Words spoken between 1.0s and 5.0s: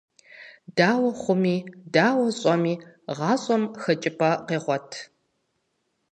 хъуми, дауэ щӏэми, гъащӏэм хэкӏыпӏэ къегъуэт.